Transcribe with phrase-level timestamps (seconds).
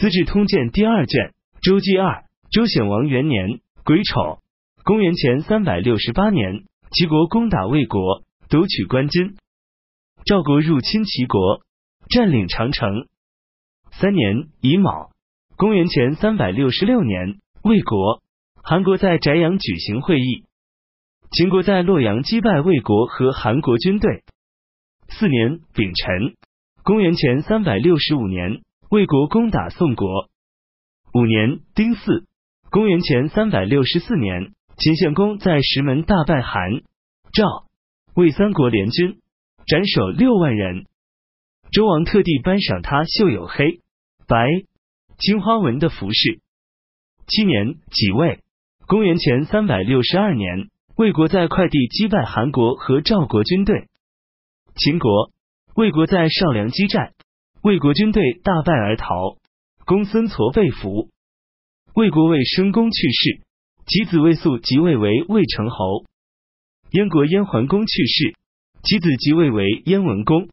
[0.00, 4.40] 资治通鉴》第二卷，周纪二，周显王元年癸丑，
[4.82, 9.36] 公元前三百六十八年，齐国攻打魏国，夺取关津。
[10.24, 11.60] 赵国入侵齐国，
[12.08, 13.08] 占领长城。
[13.92, 15.10] 三年乙卯，
[15.58, 18.22] 公元前三百六十六年，魏国、
[18.62, 20.46] 韩国在翟阳举行会议。
[21.30, 24.24] 秦国在洛阳击败魏国和韩国军队。
[25.10, 26.36] 四年丙辰，
[26.84, 30.28] 公元前三百六十五年，魏国攻打宋国。
[31.14, 32.26] 五年丁巳，
[32.72, 36.82] 公元前三百六十四年，秦献公在石门大败韩、
[37.32, 37.44] 赵、
[38.16, 39.20] 魏三国联军，
[39.64, 40.86] 斩首六万人。
[41.70, 43.78] 周王特地颁赏他绣有黑、
[44.26, 44.48] 白、
[45.18, 46.40] 金花纹的服饰。
[47.28, 48.40] 七年己未，
[48.88, 53.86] 公元前三百六十二年，魏国在快地击败韩国和赵国军队。
[54.74, 55.30] 秦国、
[55.76, 57.12] 魏国在少梁激战，
[57.62, 59.36] 魏国军队大败而逃，
[59.84, 61.10] 公孙痤被俘。
[61.94, 63.40] 魏国魏申公去世，
[63.86, 66.06] 其子魏素即位为魏成侯。
[66.92, 68.34] 燕国燕桓公去世，
[68.82, 70.48] 其子即位为燕文公。